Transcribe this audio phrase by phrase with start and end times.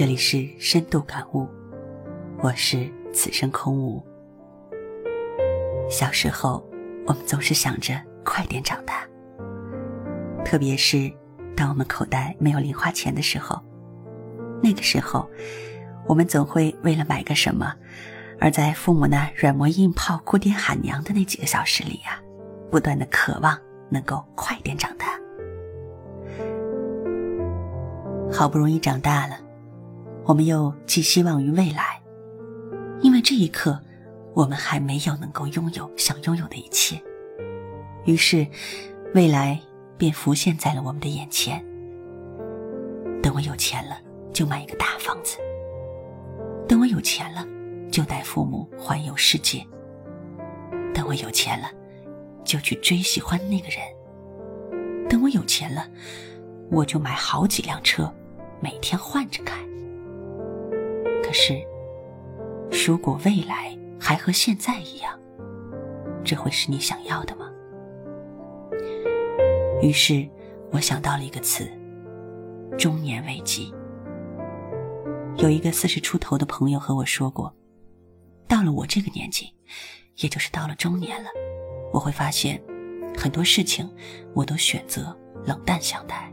[0.00, 1.46] 这里是深度感悟，
[2.38, 4.02] 我是此生空无。
[5.90, 6.66] 小时候，
[7.06, 9.06] 我们总是想着快点长大，
[10.42, 11.12] 特别是
[11.54, 13.62] 当我们口袋没有零花钱的时候，
[14.62, 15.28] 那个时候，
[16.06, 17.70] 我们总会为了买个什么，
[18.40, 22.18] 而在父母那软磨硬泡、哭爹喊娘的那几个小时里呀，
[22.70, 23.54] 不断的渴望
[23.90, 25.08] 能够快点长大。
[28.32, 29.38] 好不容易长大了，
[30.30, 32.00] 我们又寄希望于未来，
[33.00, 33.80] 因为这一刻，
[34.32, 37.02] 我们还没有能够拥有想拥有的一切。
[38.04, 38.46] 于是，
[39.12, 39.60] 未来
[39.98, 41.60] 便浮现在了我们的眼前。
[43.20, 43.98] 等我有钱了，
[44.32, 45.36] 就买一个大房子；
[46.68, 47.44] 等我有钱了，
[47.90, 49.66] 就带父母环游世界；
[50.94, 51.68] 等我有钱了，
[52.44, 55.88] 就去追喜欢那个人；等我有钱了，
[56.70, 58.08] 我就买好几辆车。
[58.60, 59.58] 每天换着开。
[61.30, 61.64] 可是，
[62.88, 65.16] 如果未来还和现在一样，
[66.24, 67.48] 这会是你想要的吗？
[69.80, 70.28] 于是，
[70.72, 71.70] 我想到了一个词：
[72.76, 73.72] 中年危机。
[75.36, 77.54] 有一个四十出头的朋友和我说过，
[78.48, 79.54] 到了我这个年纪，
[80.16, 81.28] 也就是到了中年了，
[81.92, 82.60] 我会发现，
[83.16, 83.88] 很多事情
[84.34, 86.28] 我都选择冷淡相待。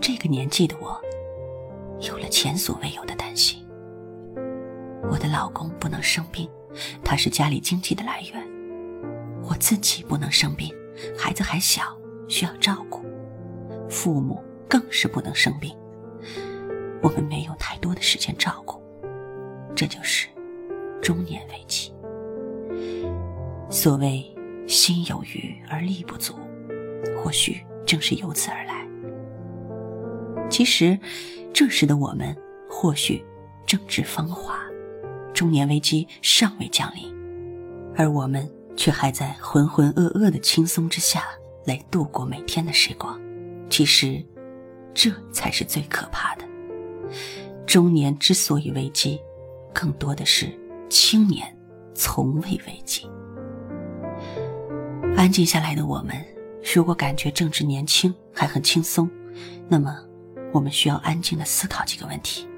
[0.00, 1.00] 这个年纪的我，
[2.00, 3.64] 有了前所未有的担心。
[5.10, 6.48] 我的老公不能生病，
[7.04, 8.42] 他是家里经济的来源；
[9.42, 10.74] 我自己不能生病，
[11.16, 11.82] 孩子还小，
[12.28, 13.00] 需要照顾；
[13.88, 15.74] 父母更是不能生病，
[17.02, 18.82] 我们没有太多的时间照顾。
[19.74, 20.28] 这就是
[21.00, 21.92] 中年危机。
[23.70, 24.24] 所谓
[24.66, 26.34] 心有余而力不足，
[27.16, 28.86] 或许正是由此而来。
[30.50, 30.98] 其实，
[31.58, 32.36] 这时的我们
[32.70, 33.20] 或许
[33.66, 34.60] 正值芳华，
[35.34, 37.12] 中年危机尚未降临，
[37.96, 41.24] 而我们却还在浑浑噩噩的轻松之下
[41.64, 43.20] 来度过每天的时光。
[43.68, 44.24] 其实，
[44.94, 46.44] 这才是最可怕的。
[47.66, 49.20] 中年之所以危机，
[49.74, 50.56] 更多的是
[50.88, 51.44] 青年
[51.92, 53.10] 从未危机。
[55.16, 56.24] 安静下来的我们，
[56.72, 59.10] 如果感觉正值年轻，还很轻松，
[59.68, 60.04] 那么。
[60.52, 62.48] 我们需要安静的思考几个问题：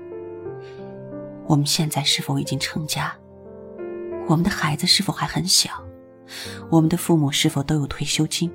[1.46, 3.14] 我们现在是否已经成家？
[4.28, 5.70] 我们的孩子是否还很小？
[6.70, 8.52] 我们的父母是否都有退休金？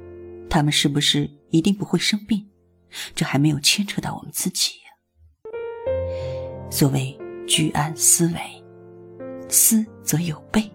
[0.49, 2.47] 他们是不是一定不会生病？
[3.13, 4.85] 这还没有牵扯到我们自己呀。
[6.69, 8.39] 所谓居安思危，
[9.49, 10.71] 思则有备，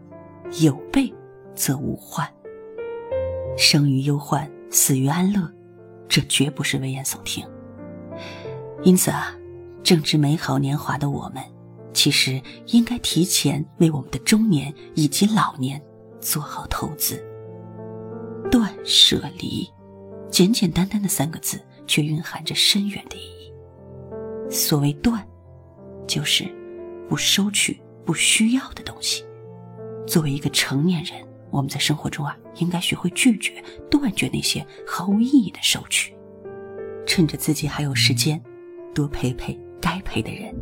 [0.60, 1.10] 有备
[1.54, 2.30] 则无患。
[3.56, 5.50] 生于忧患，死于安乐，
[6.08, 7.46] 这绝不是危言耸听。
[8.82, 9.34] 因此啊，
[9.82, 11.42] 正值美好年华的我们，
[11.92, 15.80] 其实应该提前为我们的中年以及老年
[16.18, 17.22] 做好投资。
[18.50, 19.70] 断舍离，
[20.30, 23.52] 简简单单的三个字，却蕴含着深远的意义。
[24.50, 25.24] 所谓断，
[26.06, 26.44] 就是
[27.06, 29.22] 不收取不需要的东西。
[30.06, 36.16] 作为一个成年人，我们在生活中啊，应该学会拒绝、断绝那些毫无意义的收取。
[37.06, 38.42] 趁着自己还有时间。
[38.94, 40.54] 多陪陪该陪的人。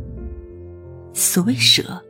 [1.13, 2.03] 所谓舍，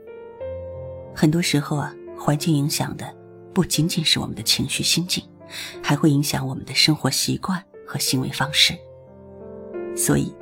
[1.16, 3.16] 很多时候啊，环境影响的
[3.54, 5.24] 不仅仅是我们的情绪心境，
[5.82, 8.74] 还会影响我们的生活习惯和行为方式。
[9.96, 10.34] 所以，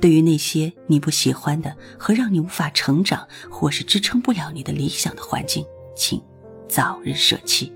[0.00, 5.64] 对于那些你不喜欢的和让你无法成长或是支撑不了你的理想的环境，
[5.96, 6.22] 请
[6.68, 7.72] 早日舍弃。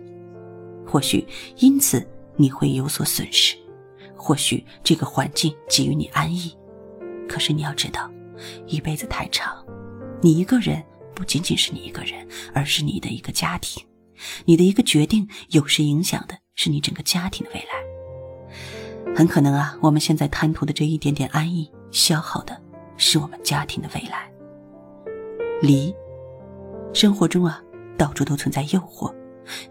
[0.87, 1.27] 或许
[1.57, 3.57] 因此你会有所损失，
[4.15, 6.57] 或许这个环境给予你安逸。
[7.29, 8.11] 可是你要知道，
[8.67, 9.65] 一辈子太长，
[10.23, 10.83] 你一个人
[11.15, 13.85] 不仅仅是你一个人，而是你的一个家庭，
[14.45, 19.15] 你的一个决定，有时影响的是你整个家庭的未来。
[19.15, 22.61] 很可能啊，我们现在贪图的这一点点安逸，消耗的
[22.97, 24.31] 是我们家庭的未来。
[25.63, 25.95] 离，
[26.93, 27.63] 生活中啊，
[27.97, 29.15] 到处都存在诱惑，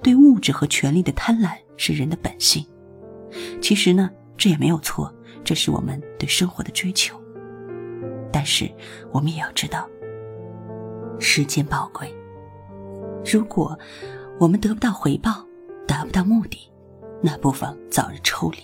[0.01, 2.65] 对物质和权力的贪婪是人的本性。
[3.61, 5.13] 其实呢，这也没有错，
[5.43, 7.21] 这是我们对生活的追求。
[8.45, 8.69] 但是，
[9.11, 9.89] 我们也要知道，
[11.19, 12.13] 时间宝贵。
[13.25, 13.75] 如果
[14.39, 15.43] 我们得不到回报，
[15.87, 16.71] 达不到目的，
[17.23, 18.57] 那不妨早日抽离。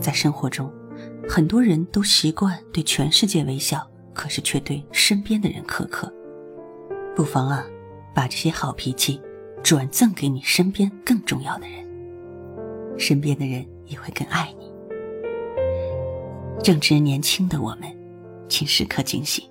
[0.00, 0.72] 在生活中，
[1.28, 6.10] 很多人都习惯对全世界微笑，可是却对身边的人苛刻。
[7.14, 7.66] 不妨啊，
[8.14, 9.20] 把这些好脾气
[9.62, 11.86] 转赠给你身边更重要的人，
[12.98, 14.69] 身边的人也会更爱你。
[16.62, 17.90] 正值年轻的我们，
[18.46, 19.48] 请时刻警醒，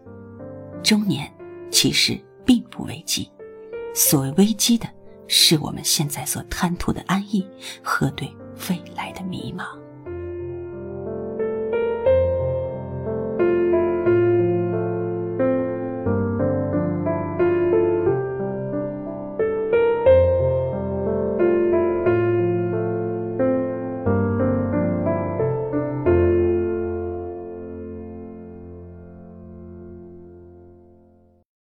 [0.83, 1.31] 中年
[1.71, 3.27] 其实并不危机，
[3.95, 4.87] 所谓危机的
[5.27, 7.43] 是我们现在所贪图的安逸
[7.83, 8.31] 和对
[8.69, 9.78] 未来的迷茫。